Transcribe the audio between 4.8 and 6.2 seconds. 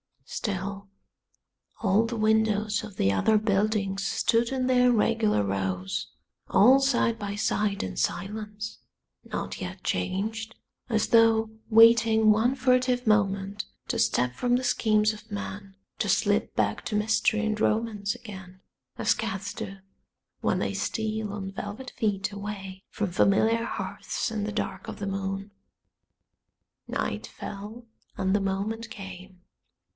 regular rows